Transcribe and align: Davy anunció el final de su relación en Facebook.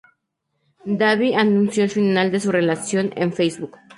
Davy 0.99 1.35
anunció 1.35 1.83
el 1.83 1.91
final 1.91 2.31
de 2.31 2.39
su 2.39 2.51
relación 2.51 3.13
en 3.15 3.33
Facebook. 3.33 3.77